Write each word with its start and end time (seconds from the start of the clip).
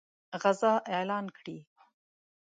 غزا 0.43 0.73
اعلان 0.93 1.25
کړي. 1.37 1.57